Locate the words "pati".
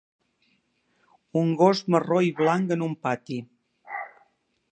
3.05-3.39